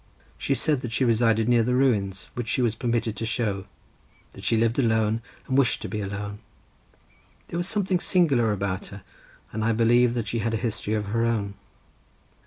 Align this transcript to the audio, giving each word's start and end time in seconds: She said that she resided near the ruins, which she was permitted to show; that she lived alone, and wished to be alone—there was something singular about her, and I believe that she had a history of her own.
She 0.35 0.55
said 0.55 0.81
that 0.81 0.91
she 0.91 1.05
resided 1.05 1.47
near 1.47 1.61
the 1.61 1.75
ruins, 1.75 2.31
which 2.33 2.47
she 2.47 2.63
was 2.63 2.73
permitted 2.73 3.15
to 3.15 3.23
show; 3.23 3.65
that 4.31 4.43
she 4.43 4.57
lived 4.57 4.79
alone, 4.79 5.21
and 5.47 5.55
wished 5.55 5.79
to 5.83 5.87
be 5.87 6.01
alone—there 6.01 6.39
was 7.57 7.67
something 7.67 7.99
singular 7.99 8.51
about 8.51 8.87
her, 8.87 9.03
and 9.51 9.63
I 9.63 9.73
believe 9.73 10.15
that 10.15 10.27
she 10.27 10.39
had 10.39 10.55
a 10.55 10.57
history 10.57 10.95
of 10.95 11.05
her 11.05 11.23
own. 11.23 11.53